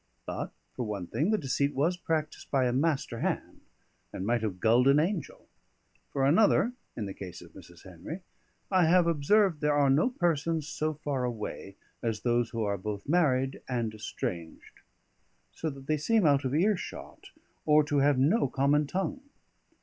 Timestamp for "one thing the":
0.83-1.37